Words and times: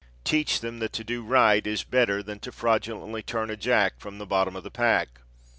Teach 0.23 0.61
them 0.61 0.79
that 0.79 0.91
to 0.93 1.03
do 1.03 1.21
right 1.21 1.67
is 1.67 1.83
better 1.83 2.23
than 2.23 2.39
to 2.39 2.51
fraudulently 2.51 3.21
turn 3.21 3.51
a 3.51 3.55
jack 3.55 3.99
from 3.99 4.17
the 4.17 4.25
bottom 4.25 4.55
of 4.55 4.63
the 4.63 4.71
pack. 4.71 5.19